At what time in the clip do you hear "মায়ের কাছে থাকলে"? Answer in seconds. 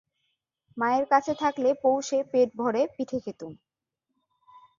0.77-1.69